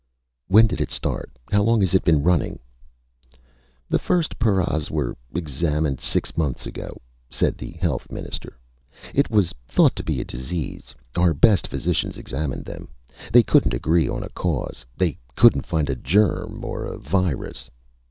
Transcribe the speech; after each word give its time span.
"When 0.47 0.65
did 0.65 0.81
it 0.81 0.89
start? 0.89 1.37
How 1.51 1.61
long 1.61 1.81
has 1.81 1.93
it 1.93 2.03
been 2.03 2.23
running?" 2.23 2.57
"The 3.87 3.99
first 3.99 4.39
paras 4.39 4.89
were 4.89 5.15
examined 5.35 5.99
six 5.99 6.35
months 6.35 6.65
ago," 6.65 6.97
said 7.29 7.55
the 7.55 7.73
Health 7.73 8.11
Minister. 8.11 8.57
"It 9.13 9.29
was 9.29 9.53
thought 9.67 9.95
to 9.97 10.03
be 10.03 10.19
a 10.19 10.25
disease. 10.25 10.95
Our 11.15 11.35
best 11.35 11.67
physicians 11.67 12.17
examined 12.17 12.65
them. 12.65 12.87
They 13.31 13.43
couldn't 13.43 13.75
agree 13.75 14.09
on 14.09 14.23
a 14.23 14.29
cause, 14.29 14.87
they 14.97 15.19
couldn't 15.35 15.67
find 15.67 15.87
a 15.87 15.95
germ 15.95 16.65
or 16.65 16.85
a 16.85 16.97
virus...." 16.97 17.69